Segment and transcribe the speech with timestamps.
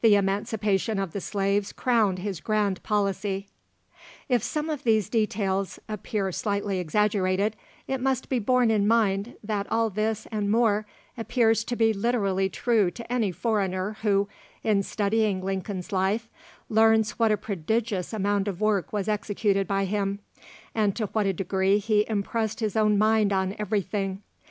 [0.00, 3.48] The emancipation of the slaves crowned his grand policy."
[4.26, 7.54] If some of these details appear slightly exaggerated,
[7.86, 10.86] it must be borne in mind that all this and more
[11.18, 14.26] appears to be literally true to any foreigner who,
[14.62, 16.30] in studying Lincoln's life,
[16.70, 20.20] learns what a prodigious amount of work was executed by him,
[20.74, 24.22] and to what a degree he impressed his own mind on everything.